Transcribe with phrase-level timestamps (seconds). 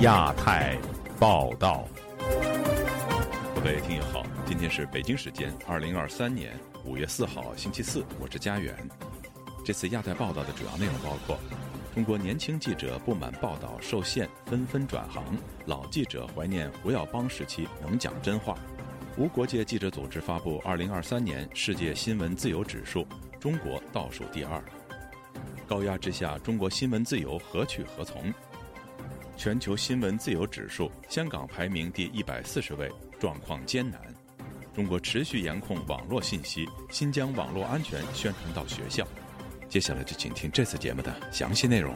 [0.00, 0.76] 亚太
[1.18, 1.88] 报道，
[3.54, 6.52] 各位听友好，今天是北京时间二零二三年
[6.84, 8.76] 五月四号星期四，我是家园。
[9.64, 11.38] 这次亚太报道的主要内容包括：
[11.94, 15.22] 中国年轻记者不满报道受限，纷纷转行；
[15.64, 18.54] 老记者怀念胡耀邦时期能讲真话；
[19.16, 23.06] 无国界记者组织发布二零二三年世界新闻自由指数，
[23.42, 24.62] 中国倒数第二。
[25.66, 28.32] 高压之下，中国新闻自由何去何从？
[29.36, 34.00] 全球新闻自由指数，香港排名第一百四十位，状况艰难。
[34.72, 39.04] 中国持续严控网络信息，新疆网络安全宣传到学校。
[39.68, 41.92] 接下来就请听这次节目的详细内容。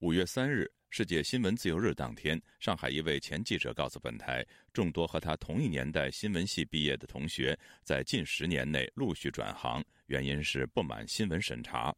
[0.00, 0.68] 五月三日。
[0.92, 11.94] 世界新闻自由日当天，上海一位前记者告诉本台，众多和他同一年代新闻系毕业的同学，在近十年内陆续转行，原因是不满新闻审查。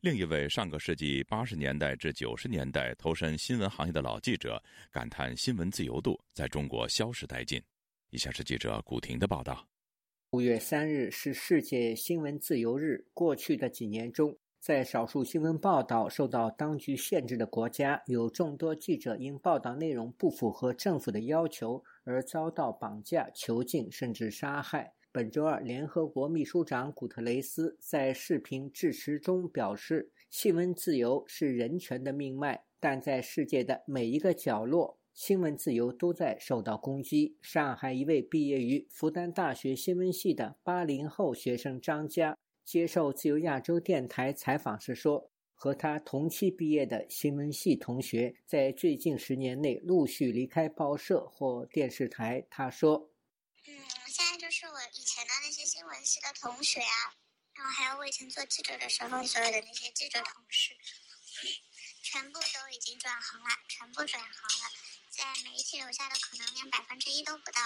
[0.00, 7.62] 另一位上个世纪八十年代至九十年代投身新闻行业的老记者，感叹新闻自由度在中国消失殆尽。
[8.08, 9.68] 以下是记者古婷的报道：
[10.30, 14.34] 五月三日是世界新闻自由日，过去的几年中。
[14.62, 24.92] 在少数新闻报道受到当局限制的国家，有众多记者因报道内容不符合政府的要求而遭到绑架、囚禁，甚至杀害。
[25.10, 42.38] 本周二，联合国秘书长古特雷斯在视频致辞中表示：“新闻自由是人权的命脉，但在世界的每一个角落，新闻自由都在受到攻击。”上海一位毕业于复旦大学新闻系的八零后学生张佳。
[42.64, 53.10] 接受自由亚洲电台采访时说：“和他同期毕业的新闻系同学，在最近十年内陆续离开报社或电视台。”他说
[53.66, 53.74] ：“嗯，
[54.08, 57.14] 现在就是我以前的那些新闻系的同学啊，
[57.54, 60.76] 然后还有我以前做记者的时候所有的那些记者同事，
[62.02, 64.70] 全部都已经转行了，全部转行了，
[65.10, 67.60] 在媒体留下的可能连百分之一都不到。”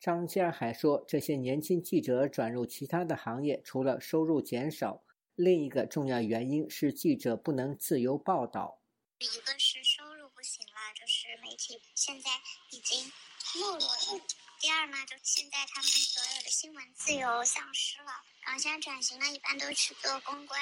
[0.00, 8.80] 张佳还说，这些年轻记者转入其他的行业，除了收入减少，另一个重要原因是记者不能自由报道。
[9.18, 12.30] 一个是收入不行了，就是媒体现在
[12.70, 13.12] 已经
[13.54, 14.24] 没落了；
[14.58, 18.24] 第二呢，就现在他们所有的新闻自由丧失了。
[18.46, 20.58] 然后现在转型呢，一般都去做公关，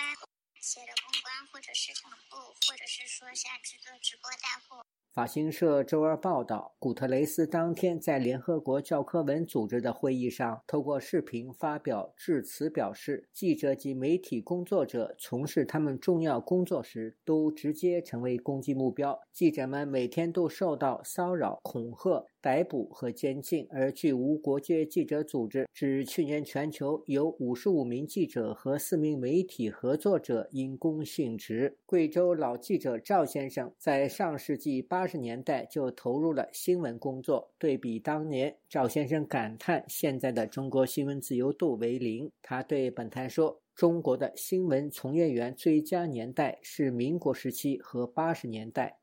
[0.60, 4.84] 写的公关或者市场部，或者是说现在去做直播带货。
[5.18, 19.18] 法新社周二报道，古特雷斯当天在联合国教科文组织的会议上，透过视频发表致辞，表示记者及媒体工作者从事他们重要工作时，都直接成为攻击目标。
[19.32, 22.24] 记者们每天都受到骚扰、恐吓。
[22.40, 23.66] 逮捕和监禁。
[23.70, 31.76] 而据无国界记者组织指，去年全球有五十五名记者和四名媒体合作者因公殉职。
[31.86, 37.50] 贵州老记者赵先生在上世纪八十年代就投入了新闻工作。
[37.58, 42.30] 对比当年，赵先生感叹现在的中国新闻自由度为零。
[42.42, 48.97] 他对本台说：“中国的新闻从业员最佳年代是民国时期和八十年代。”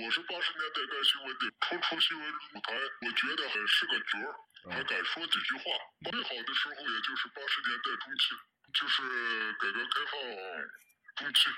[0.00, 2.72] 我是八十年代干新闻的，初出新闻舞台，
[3.04, 4.32] 我觉得还是个角儿，
[4.72, 5.64] 还敢说几句话。
[6.08, 8.32] 最好的时候也就是八十年代中期，
[8.72, 10.16] 就是改革开放
[11.20, 11.50] 中期，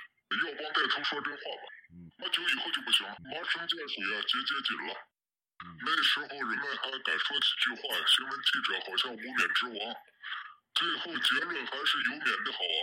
[0.43, 1.65] 要帮带头说真话吧。
[2.19, 4.91] 那久以后就不行了，麻绳见水啊，节节紧了。
[5.87, 9.95] 那时候人们还敢说几句话，新闻记者好像无冕之王。
[10.75, 12.83] 最后结论还是有冕的好啊。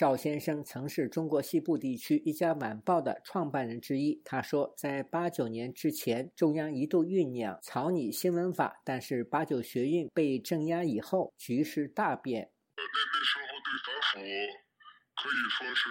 [0.00, 4.22] 赵先生曾是中国西部地区一家晚报的创办人之一。
[4.24, 12.48] 他说，在八九年之前，中央一度酝酿草拟新闻法，但是八九学运被镇压以后，局势大变。
[12.80, 14.24] 那那时候对反腐
[15.20, 15.84] 可以说是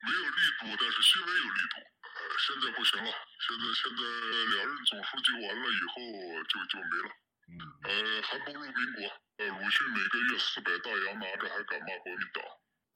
[0.00, 1.76] 没有力度，但是新闻有力度。
[2.00, 4.00] 呃，现在不行了，现在现在
[4.56, 6.00] 两任总书记完了以后
[6.48, 7.12] 就就没了。
[7.44, 7.60] 嗯，
[7.92, 9.04] 呃，还不如民国。
[9.36, 12.40] 呃，鲁迅每个月四百大洋拿着，还敢骂国民党。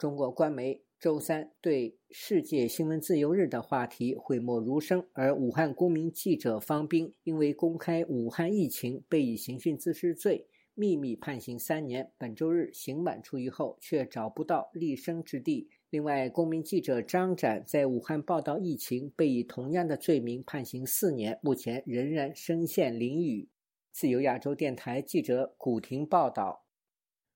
[0.01, 15.69] 中国官媒周三对世界新闻自由日的话题讳莫如深，而武汉公民记者方斌因为公开武汉疫情被以刑讯滋事罪秘密判刑三年，本周日刑满出狱后却找不到立身之地。
[15.91, 23.51] 另外，公民记者张展在武汉报道疫情，被以同样的罪名判刑四年，目前仍然身陷囹圄。
[23.93, 26.65] 自由亚洲电台记者古婷报道。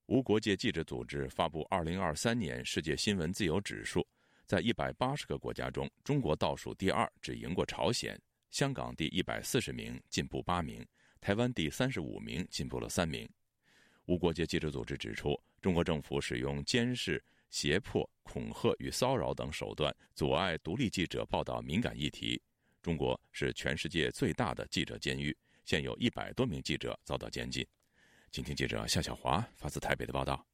[0.07, 4.07] 无国界记者组织发布二零二三年世界新闻自由指数，
[4.45, 8.15] 在一百八十个国家中，中国倒数第二，只赢过朝鲜；
[8.51, 10.85] 香港第一百四十名，进步八名；
[11.23, 13.27] 台湾第三十五名，进步了三名。
[14.05, 22.41] 无国界记者组织指出，中国政府使用监视、胁迫、恐吓与骚扰等手段，阻碍独立记者报道敏感议题。
[22.83, 25.35] 中国是全世界最大的记者监狱，
[25.65, 27.67] 现有一百多名记者遭到监禁。
[28.35, 30.45] 今天记者向小华发自台北的报道。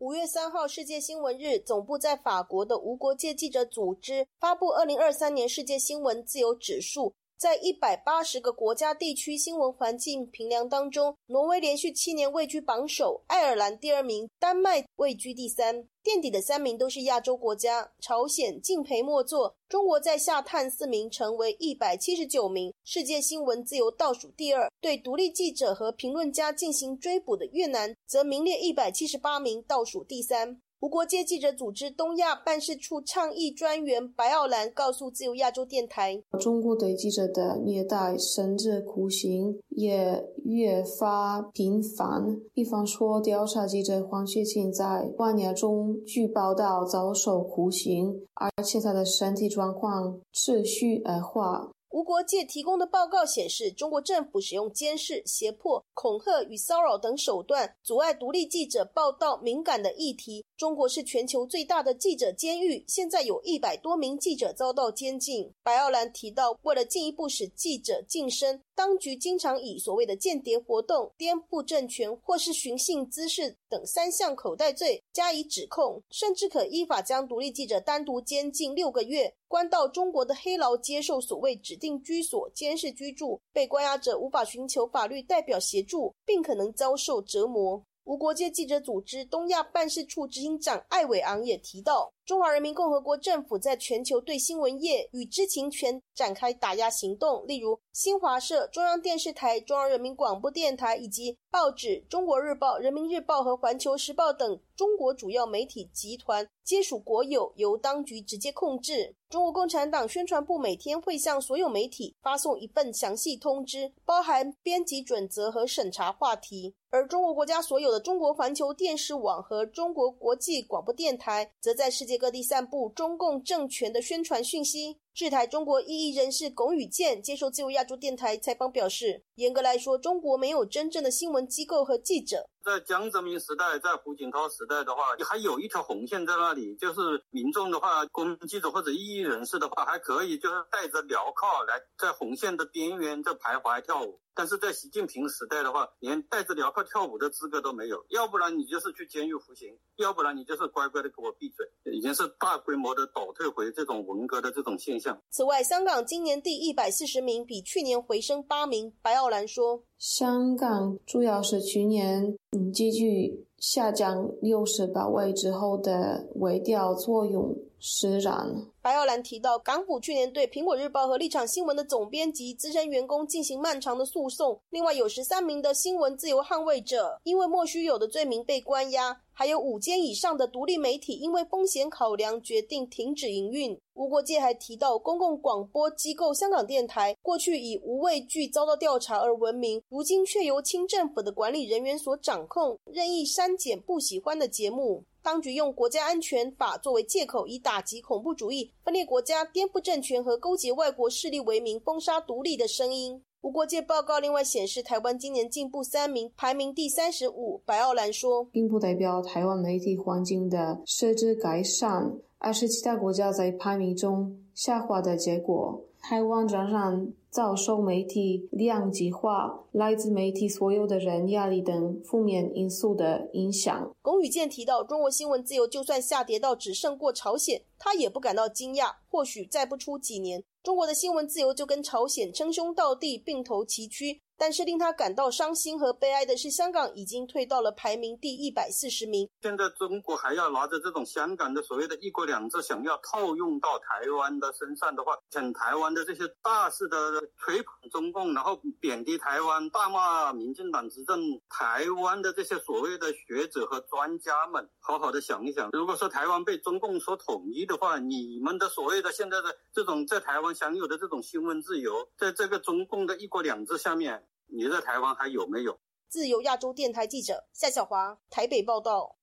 [0.00, 7.14] 五月三号，世界新闻日，总部在法国的无国界记者组织发布二零二三年世界新闻自由指数。
[7.40, 15.88] 在一百八十个国家地区新闻环境评量当中，挪威连续七年位居榜首，爱尔兰第二名，丹麦位居第三。
[16.02, 22.74] 垫底的三名都是亚洲国家，朝鲜敬陪末座，中国在下探四名，成为一百七十九名。
[22.84, 30.60] 世界新闻自由倒数第二，对独立记者和评论家进行追捕的越南，则名列一百七十八名，倒数第三。
[30.80, 42.34] 无国界记者组织东亚办事处倡议专员白奥兰告诉自由亚洲电台：“中国对记者的虐待甚至酷刑也越发频繁。
[42.54, 60.44] 比方说，调查记者黄雪琴在半年中据报道遭受酷刑，而且他的身体状况持续恶化。”无国界提供的报告显示，中国政府使用监视、胁迫、恐吓与骚扰等手段，阻碍独立记者报道敏感的议题。
[60.56, 65.52] 中国是全球最大的记者监狱，现在有一百多名记者遭到监禁。
[65.64, 79.30] 白奥兰提到，为了进一步使记者晋升，当局经常以所谓的间谍活动、颠覆政权或是寻衅滋事等三项口袋罪加以指控，甚至可依法将独立记者单独监禁六个月。
[79.46, 87.84] 关到中国的黑牢接受所谓指定居所监视居住，被关押者无法寻求法律代表协助，并可能遭受折磨。
[88.04, 109.16] 无国界记者组织东亚办事处执行长艾伟昂也提到，中华人民共和国政府在全球对新闻业与知情权展开打压行动，例如新华社、中央电视台、中央人民广播电台以及报纸《中国日报》、《人民日报》和《环球时报》等中国主要媒体集团皆属国有，由当局直接控制。
[109.28, 116.74] 中国共产党宣传部每天会向所有媒体发送一份详细通知，包含编辑准则和审查话题。
[116.92, 124.98] 而中国国家所有的中国环球电视网和中国国际广播电台，则在世界各地散布中共政权的宣传讯息。
[125.14, 132.46] 制台中国异议人士龚宇健接受自由亚洲电台采访表示：“严格来说，中国没有真正的新闻机构和记者。
[132.64, 144.20] 在江泽民时代，在胡锦涛时代的话，还有一条红线在那里，就是民众的话，公记者或者异议人士的话，还可以就是带着镣铐来在红线的边缘在徘徊跳舞。
[144.32, 151.66] 但是在习近平时代的话，连带着镣铐跳舞的资格都没有，要不然你就是去监狱服刑，要不然你就是乖乖的给我闭嘴。
[151.92, 158.94] 已经是大规模的倒退回这种文革的这种现象。”此外，香港今年第一百四十名，比去年回升八名。
[159.02, 183.78] 白奥兰说：“香港主要是去年嗯，继续下降六十八位之后的微调作用使然。”白奥兰提到，港府去年对《苹果日报》和《立场新闻》的总编辑、资深员工进行漫长的诉讼，另外有十三名的新闻自由捍卫者因为莫须有的罪名被关押，还有五间以上的独立媒体因为风险考量决定停止营运。
[183.92, 195.04] 无国界还提到，公共广播机构香港电台过去以无畏惧遭到调查而闻名，如今却由清政府的管理人员所掌控，任意删减不喜欢的节目。
[195.22, 203.22] 当局用国家安全法作为借口，以打击恐怖主义、分裂国家、颠覆政权和勾结外国势力为名，封杀独立的声音。
[203.42, 207.60] 无国界报告另外显示，台湾今年进步三名，排名第三十五。
[207.64, 215.82] 白奥兰说，并不代表台湾媒体环境的设置改善，而是其他国家在排名中下滑的结果。
[216.02, 223.90] 台湾仍然遭受媒体量级化、来自媒体所有的人压力等负面因素的影响。
[224.02, 228.92] 龚宇健提到，中国新闻自由就算下跌到只胜过朝鲜，他也不感到惊讶。
[229.08, 234.20] 或许再不出几年，中国的新闻自由就跟朝鲜称兄道弟、并头齐驱。
[234.38, 239.28] 但是令他感到伤心和悲哀的是，香港已经退到了排名第一百四十名。
[239.42, 264.26] 现在中国还要拿着这种香港的所谓的一国两制，想要套用到台湾的身上的话，请台湾的这些大事的吹捧中共，然后贬低台湾、大骂民进党执政，台湾的这些所谓的学者和专家们，好好的想一想，如果说台湾被中共所统一的话，你们的所谓的现在的这种在台湾享有的这种新闻自由，在这个中共的一国两制下面。
[264.52, 265.78] 你在台湾还有没有？
[266.08, 269.16] 自由亚洲电台记者夏小华台北报道。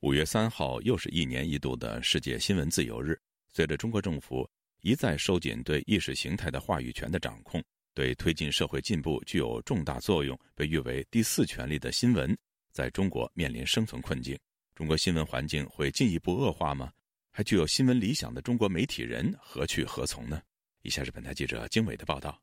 [0.00, 3.16] 五月三号又是一年一度的世界新闻自由日。
[3.52, 4.48] 随着中国政府
[4.82, 7.62] 一再收紧对意识形态的话语权的掌控，
[7.94, 12.36] 对推进社会进步具有重大作用，被誉为第四权力的新闻，
[12.72, 14.36] 在中国面临生存困境。
[14.74, 16.92] 中国新闻环境会进一步恶化吗？
[17.30, 20.42] 还具有新闻理想的中国媒体人何去何从呢？
[20.82, 22.42] 以下是本台记者经纬的报道。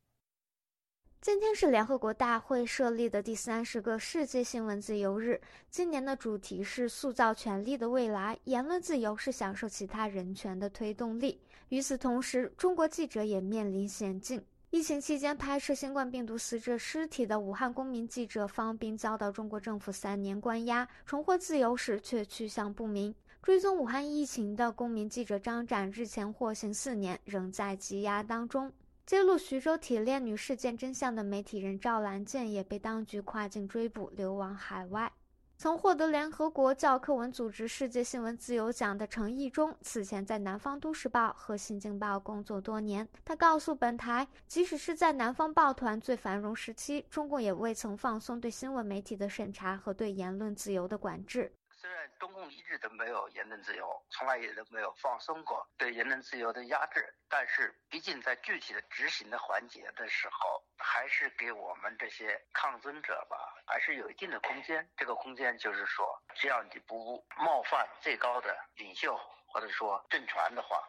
[1.21, 5.39] 今天是联合国大会设立的第三十个世界新闻自由日。
[5.69, 8.39] 今年的主题是塑造权力的未来。
[8.45, 11.37] 言论自由是享受其他人权的推动力。
[11.67, 14.41] 与此同时，中国记者也面临险境。
[14.69, 23.13] 疫情期间拍摄新冠病毒死者尸体的武汉公民记者方斌遭到中国政府三年关押，重获自由时却去向不明。
[23.41, 28.71] 追踪武汉疫情的公民记者张展日前获刑四年，仍在羁押当中。
[29.09, 35.11] 揭露徐州铁链女事件真相的媒体人赵兰健也被当局跨境追捕，流亡海外。
[35.57, 43.09] 曾获得联合国教科文组织世界新闻自由奖的程毅中，此前在南方都市报和新京报工作多年。
[43.25, 51.51] 他告诉本台，即使是在南方报团最繁荣时期，中共也未曾放松对新闻媒体的审查和对言论自由的管制。
[51.89, 64.87] 虽然中共一直都没有言论自由，从来也都没有放松过对言论自由的压制，但是毕竟在具体的执行的环节的时候，还是给我们这些抗争者吧，还是有一定的空间。
[64.95, 70.87] 这个空间就是说，只要你不冒犯最高的领袖或者说政权的话，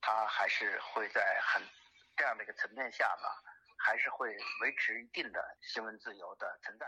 [0.00, 1.62] 他还是会在很
[2.16, 3.28] 这样的一个层面下呢，
[3.78, 6.86] 还是会维持一定的新闻自由的存在。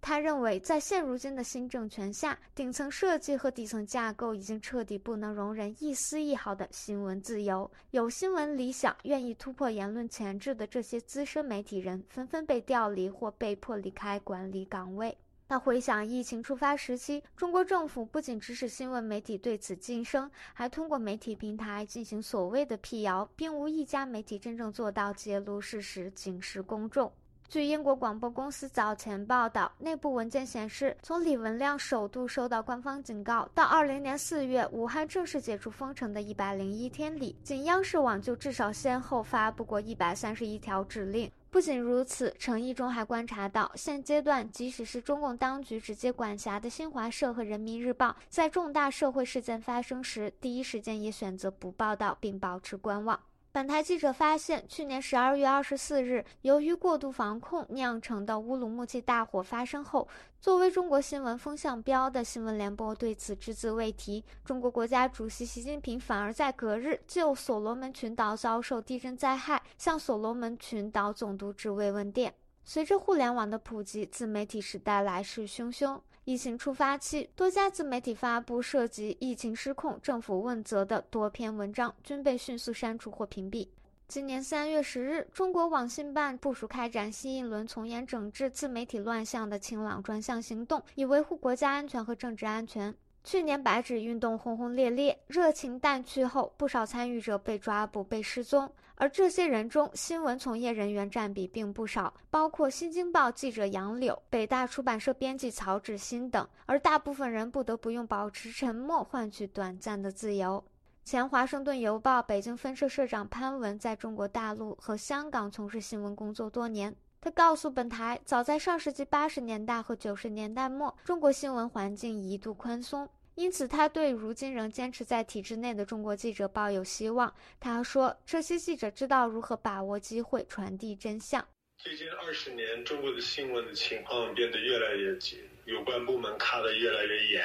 [0.00, 7.70] 他认为，在现如今的新政权下，顶层设计和底层架构已经彻底不能容忍一丝一毫的新闻自由。
[7.90, 15.16] 有新闻理想、愿意突破言论前置的这些资深媒体人，纷纷被调离或被迫离开管理岗位。
[15.48, 27.10] 他回想疫情出发时期，中国政府不仅指使新闻媒体对此噤声，还通过媒体平台进行所谓的辟谣，并无一家媒体真正做到揭露事实、警示公众。
[27.48, 41.32] 据英国广播公司早前报道，内部文件显示，从李文亮首度收到官方警告到二零年四月武汉正式解除封城的一百零一天里，仅央视网就至少先后发布过一百三十一条指令。
[41.48, 53.18] 不仅如此，程毅中还观察到，现阶段即使是中共当局直接管辖的新华社和人民日报，在重大社会事件发生时，第一时间也选择不报道并保持观望。
[53.50, 60.06] 本台记者发现，去年十二月二十四日，由于过度防控酿成的乌鲁木齐大火发生后，
[60.38, 64.22] 作为中国新闻风向标的新闻联播对此只字未提。
[64.44, 72.32] 中国国家主席习近平反而在隔日就所罗门群岛遭受地震灾害，向所罗门群岛总督致慰问电。
[72.64, 75.98] 随着互联网的普及，自媒体时代来势汹汹。
[76.28, 83.66] 疫情出发期，多家自媒体发布涉及疫情失控、政府问责的多篇文章，均被迅速删除或屏蔽。
[84.08, 92.94] 今年三月十日，中国网信办部署开展新一轮从严整治自媒体乱象的“清朗专项行动”，以维护国家安全和政治安全。
[93.30, 98.72] 去年白纸运动轰轰烈烈，热情淡去后，不少参与者被抓捕、被失踪。
[98.94, 106.48] 而这些人中，新闻从业人员占比并不少，包括《新京报》记者杨柳、北大出版社编辑曹志新等。
[106.64, 110.64] 而大部分人不得不用保持沉默换取短暂的自由。
[111.04, 116.96] 前《华盛顿邮报》北京分社社长潘文在中国大陆和香港从事新闻工作多年。
[117.20, 123.08] 他告诉本台，早在上世纪八十年代和九十年代末，中国新闻环境一度宽松，
[123.38, 127.32] 因此他对如今仍坚持在体制内的中国记者抱有希望。
[127.60, 131.46] 他说：“这些记者知道如何把握机会，传递真相。”
[131.78, 137.40] 最近二十年，中国的新闻的情况变得越来越紧，有关部门卡得越来越严。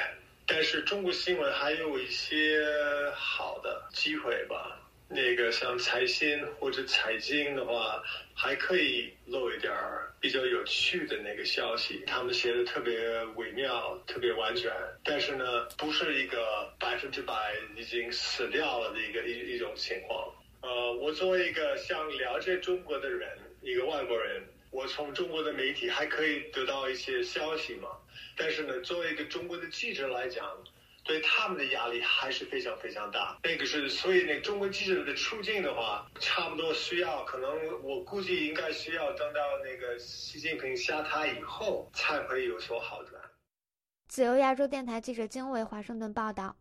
[0.46, 2.60] 但是中国新闻还有一些
[3.14, 4.80] 好的机会吧。
[5.06, 8.02] 那个像财新或者财经的话，
[8.34, 12.02] 还可以露一点儿比较有趣的那个消息。
[12.06, 14.70] 他们写的特别微妙，特别完全，
[15.04, 20.32] 但是呢，不是一个百分之百已经死掉了的一个一一种情况。
[20.62, 23.28] 呃，我作为一个想了解中国的人，
[23.62, 27.88] 一个外国人，我从中国的媒体还可以得到一些消息嘛。
[28.36, 30.44] 但是呢，作为一个中国的记者来讲，
[31.04, 33.38] 对他们的压力还是非常非常大。
[33.44, 37.48] 那个是，所以那中国记者的处境的话，差不多需要，可能
[37.82, 43.22] 我估计应该需要等到那个习近平下台以后，才会有所好转。
[44.08, 46.56] 自由亚洲电台记者经纬华盛顿报道。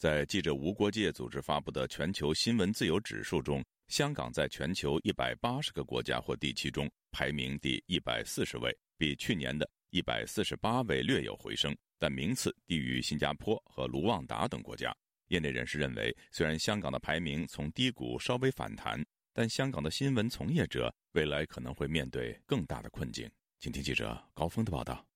[0.00, 14.90] 在记者无国界组织发布的全球新闻自由指数中，香港在全球一百八十个国家或地区中排名第一百四十位，比去年的一百四十八位略有回升，但名次低于新加坡和卢旺达等国家。
[15.28, 19.04] 业内人士认为，虽然香港的排名从低谷稍微反弹，
[19.34, 23.30] 但香港的新闻从业者未来可能会面对更大的困境。
[23.58, 25.09] 请听记者高峰的报道。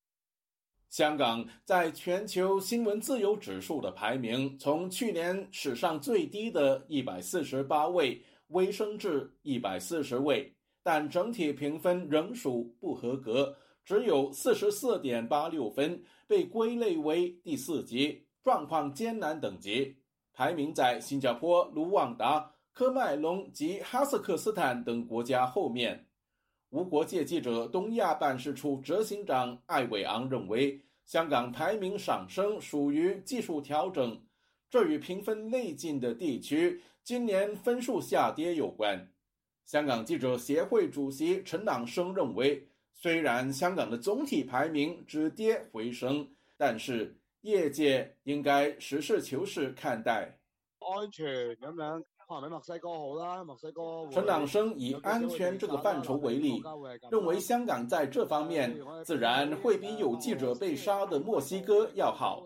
[0.94, 19.96] 香港在全球新闻自由指数的排名从去年史上最低的一百四十八位微升至一百四十位，但整体评分仍属不合格，只有四十四点八六分，被归类为第四级，状况艰难等级。
[20.32, 26.06] 排名在新加坡、卢旺达、科麦隆及哈萨克斯坦等国家后面。
[26.74, 34.20] 无国界记者东亚办事处执行长艾伟昂认为，香港排名上升属于技术调整，
[34.68, 39.08] 这与评分内进的地区今年分数下跌有关。
[39.64, 47.16] 香港记者协会主席陈朗生认为，虽然香港的总体排名止跌回升，但是。
[47.44, 50.38] 业界应该实事求是看待。
[50.78, 51.26] 安全
[51.56, 53.44] 咁样，可能墨西哥好啦。
[53.44, 54.08] 墨西哥。
[54.10, 56.62] 陈朗生以安全这个范畴为例，
[57.10, 62.42] 认为香港在这方面自然会比有记者被杀的墨西哥要好。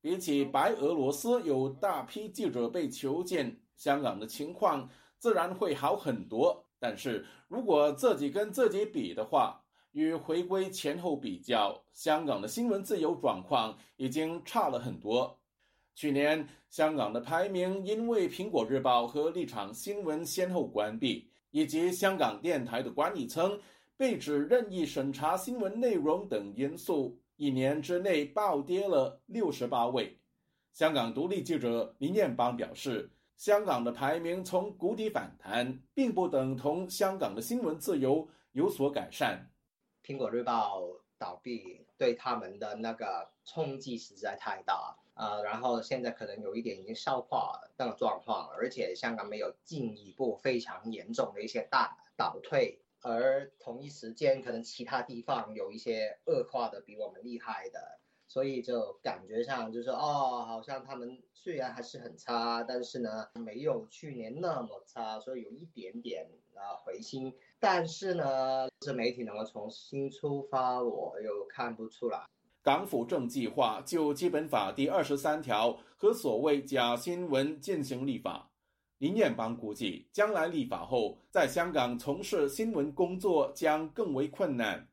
[0.00, 6.64] 比起白俄罗斯有大批记者被囚禁，香港的情况自然会好很多。
[6.78, 15.39] 但是如果自己跟自己比的话，与回归前后比较，香港的新闻自由状况已经差了很多。
[16.00, 23.60] 去年，香港的排名因为《苹果日报》和立场新闻先后关闭，以及香港电台的管理层
[23.98, 30.18] 被指任意审查新闻内容等因素，一年之内暴跌了六十八位。
[30.72, 39.50] 香港独立记者林彦邦表示，香港的排名从谷底反弹，并不等同香港的新闻自由有所改善。
[40.02, 40.80] 苹果日报
[41.20, 67.36] 倒闭对他们的那个冲击实在太大，呃，然后现在可能有一点已经消化那个状况，而且香港没有进一步非常严重的一些大倒退，而同一时间可能其他地方有一些恶化的比我们厉害的，所以就感觉上就是哦，好像他们虽然还是很差，但是呢没有去年那么差，所以有一点点啊回心。
[67.62, 72.24] 但是呢，这媒体能够重新出发，我又看不出来。
[72.62, 78.50] 港府正计划就《基本法》第二十三条和所谓假新闻进行立法。
[78.98, 84.88] 林彦邦估计，将来立法后，在香港从事新闻工作将更为困难。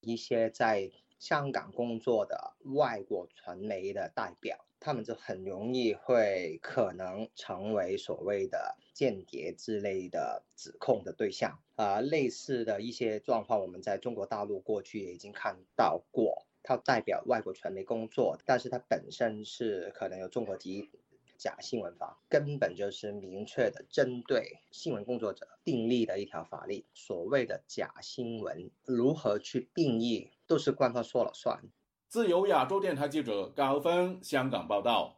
[0.00, 4.56] 一些在香港工作的外国传媒的代表。
[4.80, 16.46] 他们就很容易会可能成为所谓的间谍之类的指控的对象啊，类似的一些状况，我们在中国大陆过去也已经看到过。
[16.62, 20.90] 他代表外国传媒工作，但是他本身是可能有中国籍
[21.38, 26.84] 假新闻法，根本就是明确的针对新闻工作者订立的一条法律。
[26.92, 31.62] 所谓的假新闻如何去定义，都是官方说了算。
[32.08, 35.14] 自由亚洲电台记者高峰香港报道：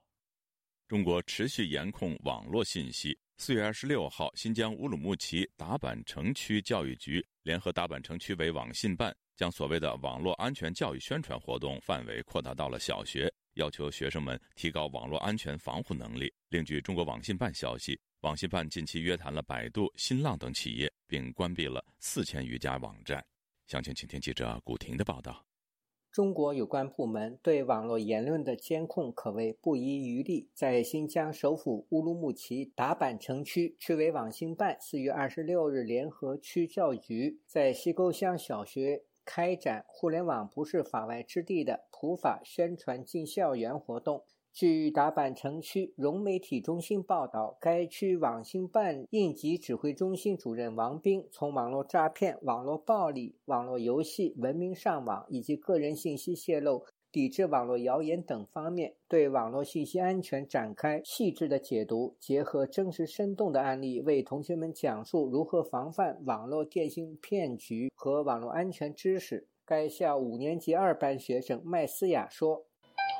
[0.88, 3.16] 中国持续严控网络信息。
[3.37, 16.35] 四月二十六号，新疆乌鲁木齐达坂城区教育局联合达坂城区委网信办，将所谓的网络安全教育宣传活动范围扩大到了小学，要求学生们提高网络安全防护能力。
[16.48, 23.24] 另据中国网信办消息，网信办近期约谈了百度、新浪等企业，并关闭了四千余家网站。
[23.68, 25.46] 详情，请听记者古婷的报道。
[26.12, 30.49] 中国有关部门对网络言论的监控可谓不遗余力。
[30.53, 44.25] 在新疆首府乌鲁木齐达坂城区，区委网信办四月二十六日联合区教育局在西沟乡小学开展“互联网不是法外之地”的普法宣传进校园活动。
[44.53, 69.47] 据达坂城区融媒体中心报道，该区网信办应急指挥中心主任王斌从网络诈骗、网络暴力、网络游戏、文明上网以及个人信息泄露、抵制网络谣言等方面，对网络信息安全展开细致的解读，结合真实生动的案例，为同学们讲述如何防范网络电信骗局和网络安全知识。
[69.65, 72.67] 该校五年级二班学生麦思雅说。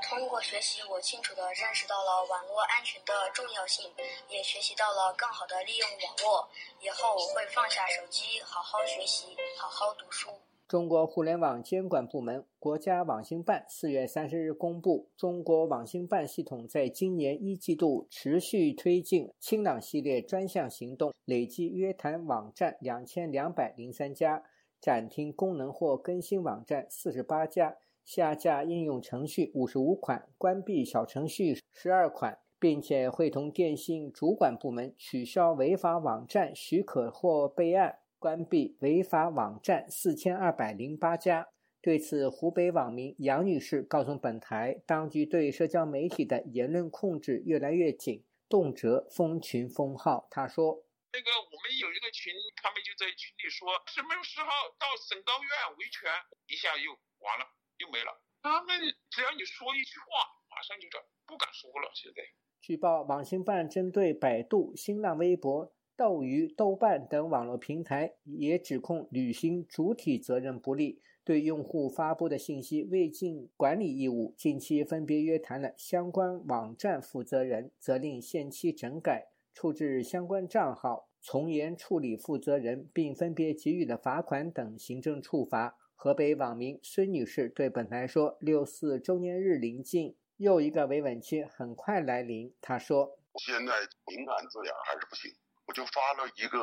[0.03, 3.91] 通过学习，我清楚地认识到了网络安全的重要性，
[4.29, 6.49] 也学习到了更好的利用网络。
[6.81, 10.31] 以后我会放下手机，好好学习，好好读书。
[10.67, 24.43] 中国互联网监管部门国家网信办四月三十日公布，中国网信办系统在今年一季度持续推进“清朗”系列专项行动，累计约谈网站两千两百零三家，
[24.81, 27.77] 暂停功能或更新网站四十八家。
[28.05, 41.49] 下架应用程序五十五款，关闭小程序十二款，并且会同电信主管部门取消违法网站许可或备案，关闭违法网站四千二百零八家。
[41.83, 50.29] 对此，湖北网民杨女士告诉本台，当局对社交媒体的言论控制越来越紧，动辄封群封号。
[50.31, 56.05] 她说：“那个我们有一个群，他们就在群里说什么时候到省高院维权，
[56.49, 56.93] 一下又
[57.25, 57.49] 完了，
[57.81, 58.13] 又没了。
[58.43, 58.79] 他们
[59.11, 61.91] 只要你说一句话，马上就这不敢说了。
[61.95, 62.23] 现在，
[62.61, 85.77] 据报，网信办针对百度、新浪微博、斗鱼、豆瓣等网络平台，也指控履行主体责任不力。”对用户发布的信息未尽管理义务，近期分别约谈了相关网站负责人，责令限期整改、处置相关账号、从严处理负责人，并分别给予了罚款等行政处罚。
[86.03, 93.75] 河北网民孙女士对本台说：“六四周年日临近，又一个维稳期很快来临。”她说：“现在
[94.07, 95.31] 敏感字眼还是不行，
[95.67, 96.59] 我就发了一个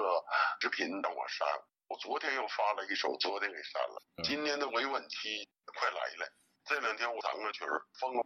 [0.59, 1.47] 视频让我删。”
[1.87, 4.01] 我昨天又发了一首，昨天给删了。
[4.23, 6.33] 今年的维稳期快来了，
[6.65, 8.23] 这两天我弹个群儿疯了。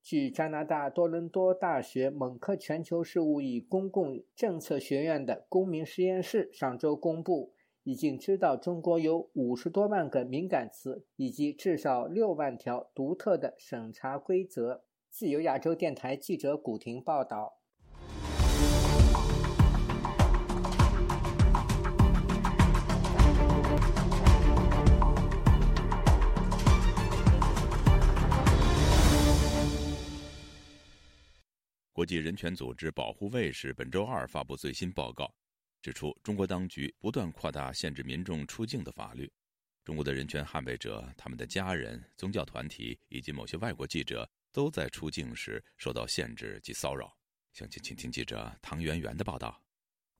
[0.00, 7.55] 据加拿大多伦多大学蒙克全球事务与公共政策学院的公民实验室上周公布，
[7.86, 14.82] 已经知道中国有五十多万个敏感词，以及至少六万条独特的审查规则。
[15.08, 17.60] 自由亚洲电台记者古婷报道。
[31.92, 35.32] 国际人权组织保护卫士本周二发布最新报告，
[35.86, 39.32] 指出中国当局不断扩大限制民众出境的法律。
[39.84, 47.16] 中国的人权捍卫者、他们的家人、宗教团体以及某些外国记者都在出境时受到限制及骚扰。
[47.52, 49.62] 详情，请听记者唐媛媛的报道。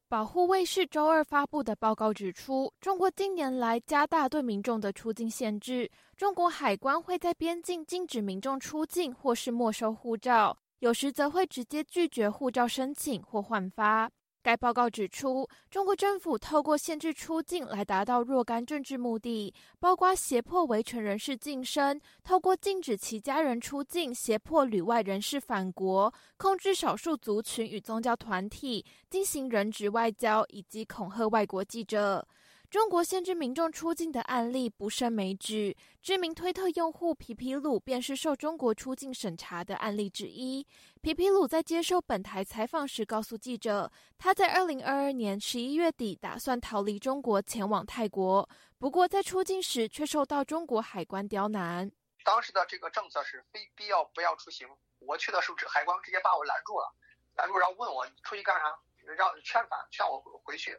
[0.07, 10.57] 保护卫士周二发布的报告指出，中国近年来加大对民众的出境限制，中国海关会在边境禁止民众出境，或是没收护照。
[10.79, 14.09] 有时则会直接拒绝护照申请或换发。
[14.47, 32.25] 该报告指出，中国政府透过限制出境来达到若干政治目的，包括胁迫维权人士晋升、透过禁止其家人出境胁迫旅外人士返国、控制少数族群与宗教团体、进行人质外交以及恐吓外国记者。
[32.69, 40.67] 中国限制民众出境的案例不胜枚举，知名推特用户皮皮鲁便是受中国出境审查的案例之一。
[41.01, 48.49] 皮皮鲁在接受本台采访时告诉记者，他在二零二二年十一月底打算逃离中国前往泰国，
[48.79, 51.89] 不过在出境时却受到中国海关刁难。
[52.25, 54.67] 当时的这个政策是非必要不要出行，
[54.99, 56.93] 我去的时候，海关直接把我拦住了，
[57.37, 58.77] 拦住然后问我出去干啥，
[59.17, 60.77] 让劝返劝我回去。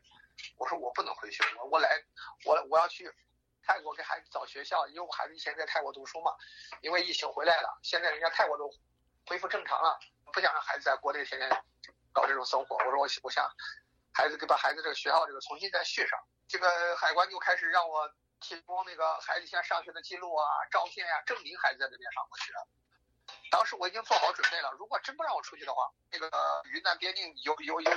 [0.58, 1.89] 我说我不能回去，我我来，
[2.45, 3.12] 我我要去
[3.63, 6.32] 泰国给孩子找学校，因为我孩子以前在泰国读书嘛。
[6.82, 8.69] 因为疫情回来了，现在人家泰国都
[9.26, 10.00] 恢复正常了，
[10.34, 11.50] 不想让孩子在国内天天
[12.13, 12.76] 搞这种生活。
[12.78, 13.50] 我说我我想
[14.13, 16.19] 孩子给把孩子这个学校这个重新再续上。
[16.47, 22.54] 这个海关就开始让我提供那个孩子现在上学的记录啊、照片呀，证明孩子在这边上过学。
[23.49, 26.29] 当时我已经做好准备了，如果真不让我出去的话，那个
[26.71, 27.91] 云南边境游游游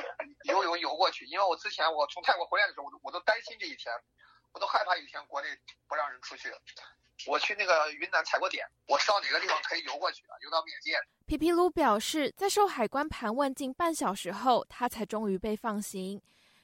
[0.45, 1.25] 游泳游过去。
[1.27, 3.93] 因为我之前我从泰国回来的时候，我都我都担心这一天，
[4.53, 5.49] 我都害怕有一天国内
[5.89, 6.53] 不让人出去。
[7.27, 10.37] 我去那个云南踩过点，我知道哪个地方可以游过去啊？
[10.41, 10.99] 游到缅甸。
[11.27, 16.23] 皮皮鲁表示，在受海关盘问近半小时后，他才终于被放行。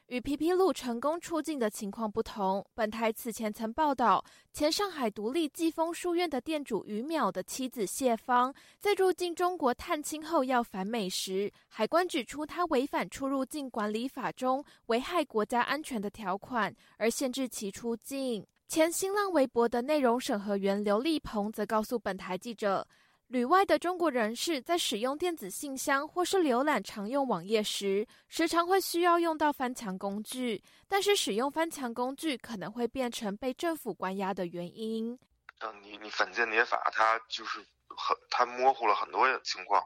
[0.09, 18.47] 与皮皮鲁成功出境的情况不同，本台此前曾报道，前上海独立季风书院的店主于淼的妻子谢芳，在入境中国探亲后要返美时，海关指出他违反出入境管理法中危害国家安全的条款，而限制其出境。
[18.69, 22.87] 前新浪微博的内容审核员刘立鹏则告诉本台记者。
[23.29, 35.19] 旅外的中国人士在使用电子信箱或是浏览常用网页时，时常会需要用到翻墙工具，但是使用翻墙工具可能会变成被政府关押的原因。
[35.59, 37.59] 嗯，你你反间谍法它就是
[37.89, 39.85] 很它模糊了很多情况，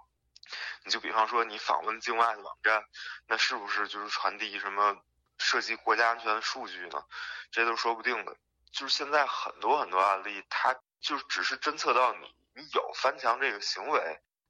[0.85, 2.83] 你就比方说你访问境外的网站，
[3.26, 4.94] 那是不是就是传递什么
[5.38, 7.03] 涉及国家安全的数据呢？
[7.50, 8.37] 这都说不定的。
[8.70, 12.26] 就是现在很多很多案例，它就只是侦测到你。
[12.61, 13.99] 你有翻墙这个行为，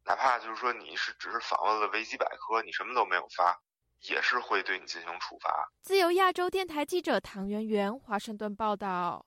[0.05, 3.57] 哪怕就是说你是只是访问了维基百科，你什么都没有发，
[4.09, 5.49] 也是会对你进行处罚。
[5.83, 9.25] 自由亚洲电台记者唐媛媛华盛顿报道。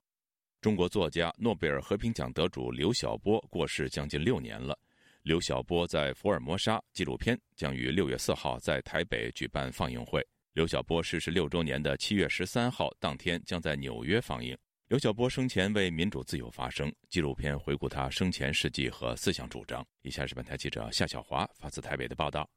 [0.59, 4.77] 中国作家、诺贝尔和平奖得主刘晓波过世将近六年了。
[5.21, 10.21] 刘晓波在《福尔摩沙》纪录片将于六月四号在台北举办放映会。
[10.51, 14.57] 刘晓波逝世六周年的七月十三号当天将在纽约放映。
[14.93, 19.83] 刘晓波生前为民主自由发声，纪录片回顾他生前事迹和思想主张。
[20.03, 22.47] 以下是本台记者夏小华发自台北的报道。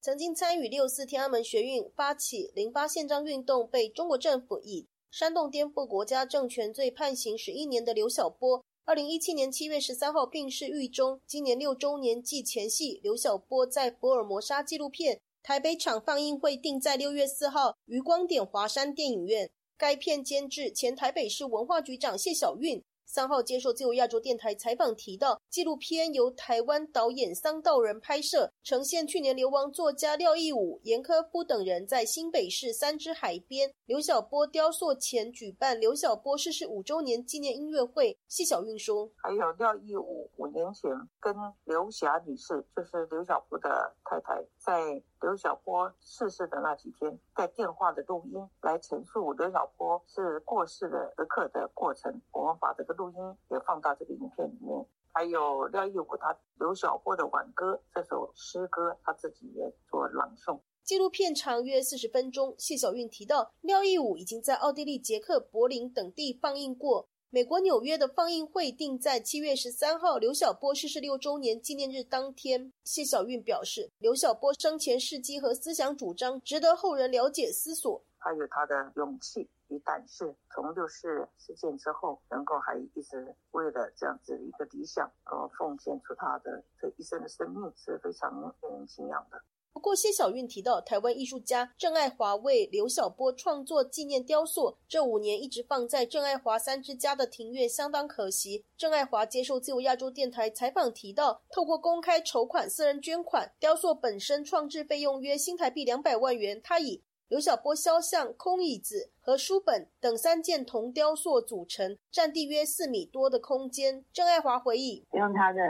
[0.00, 11.20] 曾经参与六四天安门学运、发起零八宪章运动，被中国政府以煽动颠覆国家政权罪判刑十一年的刘晓波，二零一七年七月十三号病逝狱中。
[11.26, 19.50] 今年六周年祭前夕，刘晓波在福尔摩沙纪录片台北场放映会定在六月四号于光点华山电影院。
[19.78, 22.82] 该片监制前台北市文化局长谢小运。
[23.06, 38.18] 三号接受自由亚洲电台采访，提到纪录片由台湾导演桑道人拍摄，呈现去年流亡作家廖义武、严科夫等人在新北市三支海边刘晓波雕塑前举办刘晓波逝世五周年纪念音乐会。
[38.28, 52.20] 谢小运说：“还有廖义武五年前跟刘霞女士，就是刘晓波的太太，在。”刘晓波逝世的那几天，在电话的录音来陈述刘晓波是过世的时刻的过程。
[52.30, 53.16] 我们把这个录音
[53.48, 54.86] 也放到这个影片里面。
[55.12, 60.60] 还有廖义武他刘晓波的挽歌这首诗歌，他自己也做朗诵。
[60.84, 62.54] 纪录片长约四十分钟。
[62.56, 67.08] 谢小韵提到，廖义武已经在奥地利、捷克、柏林等地放映过。
[67.30, 72.72] 美国纽约的放映会定在七月十三号，刘晓波逝世六周年纪念日当天。
[72.84, 78.02] 谢小运表示，刘晓波生前事迹和思想主张值得后人了解思索。
[78.18, 89.38] 他有他的勇气与胆识，从六四事件之后，能够还一直为了这样子一个理想而奉献出他的这一生的生命，是非常令人敬仰的。
[89.78, 98.64] 不过，谢小运提到，台湾艺术家郑爱华为刘晓波创作纪念雕塑，这五年一直放在郑爱华三之家的庭院，相当可惜。
[98.76, 107.04] 郑爱华接受自由亚洲电台采访提到，透过公开筹款、私人捐款，雕塑本身创制费用约新台币两百万元，他以。
[107.28, 114.02] 刘晓波肖像、空椅子和书本等三件铜雕塑组成，占地约四米多的空间。
[114.14, 115.60] 郑爱华回忆，用他的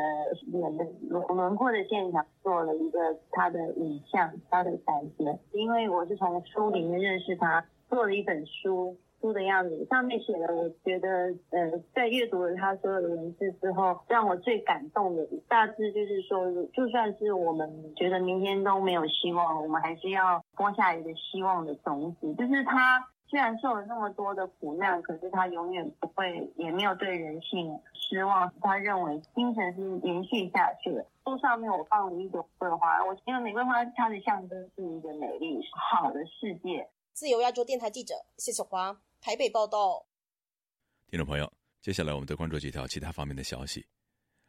[0.52, 0.76] 轮
[1.36, 3.00] 轮廓的线条做了一个
[3.32, 5.36] 他的影像，他的感觉。
[5.50, 8.96] 因为我是从书里面认识他，做了一本书。
[9.20, 22.34] 书的样子上面写的，我觉得，呃，在阅读了他所有的文字之后，让我最感动的大致就是说，就算是我们觉得明天都没有希望，我们还是要播下一个希望的种子。
[22.34, 28.52] 就是他虽然受了那么多的苦难，可是他永远不会，也没有对人性失望。
[28.60, 31.04] 他认为精神是延续下去的。
[31.24, 36.88] 书上面我放了一朵玫瑰花，我因为玫瑰花它的象征是一个美丽好的世界。
[37.12, 38.96] 自由亚洲电台记者谢小华。
[39.20, 40.06] 台北报道，
[41.08, 41.52] 听众朋友，
[41.82, 43.84] 接下来我们再关注几条其他方面的消息。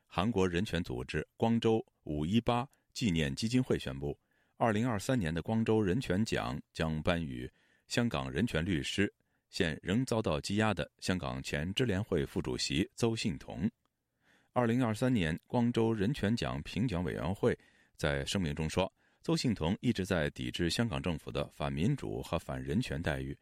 [0.05, 4.17] 韩国人权组织光州五一八纪念基金会宣布，
[4.57, 7.51] 二零二三年的光州人权奖将颁予
[7.87, 9.11] 香港人权律师、
[9.49, 13.69] 现仍遭到羁押的香港前支联会副主席邹信同。
[14.53, 17.57] 二零二三年光州人权奖评奖委员会
[17.97, 18.91] 在声明中说，
[19.23, 23.37] 邹信同一直在抵制香港政府的反民主和反人权待遇。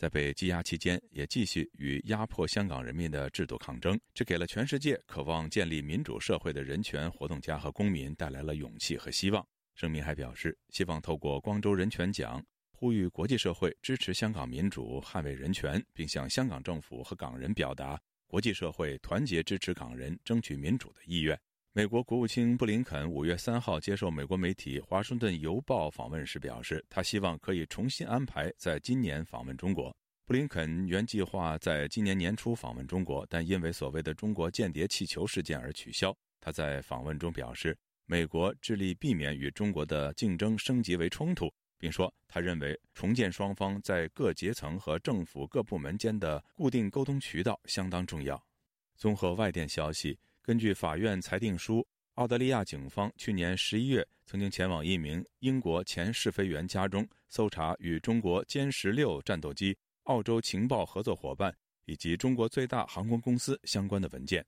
[0.00, 9.46] 在被羁押期间，也继续与压迫香港人民的制度抗争，这给了全世界渴望建立民主社会的人权活动家和公民带来了勇气和希望。
[9.74, 21.38] 声明还表示，希望透过光州人权奖，呼吁国际社会支持香港民主、捍卫人权，并向香港政府和港人表达国际社会团结支持港人争取民主的意愿。
[21.72, 29.96] 美国国务卿布林肯五月三号接受美国媒体《华盛顿邮报》访问时表示，他希望可以重新安排在今年访问中国。
[30.26, 36.12] 布林肯原计划在今年年初访问中国，但因为所谓的中国间谍气球事件而取消。
[36.40, 48.44] 他在访问中表示，美国致力避免与中国的竞争升级为冲突，并说他认为重建双方在各阶层和政府各部门间的固定沟通渠道相当重要。
[48.96, 50.18] 综合外电消息。
[50.42, 64.44] 根据法院裁定书，澳大利亚警方去年十一月曾经前往一名英国前试飞员家中，搜查与中国歼十六战斗机、澳洲情报合作伙伴以及中国最大航空公司相关的文件。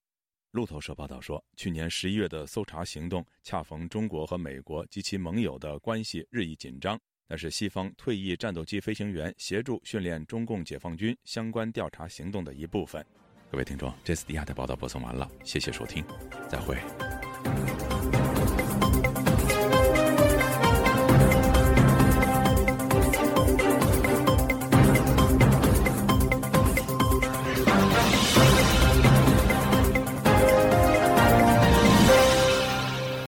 [0.50, 13.04] 路透社报道说，去年十一月的搜查行动恰逢中国和美国及其盟友的关系日益紧张，那是西方退役战斗机飞行员协助训练中共解放军相关调查行动的一部分。
[13.52, 16.02] 各位听众，这次迪亚的报道播送完了，谢谢收听，
[16.48, 16.78] 再会。